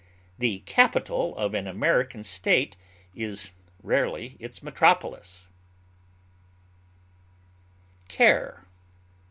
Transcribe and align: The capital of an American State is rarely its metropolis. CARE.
The 0.39 0.61
capital 0.65 1.37
of 1.37 1.53
an 1.53 1.67
American 1.67 2.23
State 2.23 2.75
is 3.13 3.51
rarely 3.83 4.35
its 4.39 4.63
metropolis. 4.63 5.45
CARE. 8.09 8.65